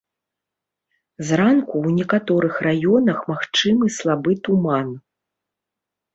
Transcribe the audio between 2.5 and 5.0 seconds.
раёнах магчымы слабы туман.